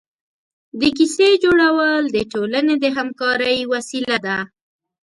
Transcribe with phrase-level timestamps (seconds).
[0.79, 4.37] د کیسې جوړول د ټولنې د همکارۍ وسیله ده.